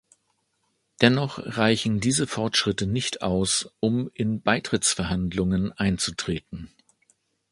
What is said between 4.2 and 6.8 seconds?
Beitrittsverhandlungen einzutreten.